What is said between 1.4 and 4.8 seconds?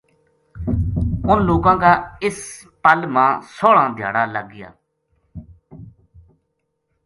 لوکاں کا اس پل ما سوہلاں دھیاڑا لگ گیا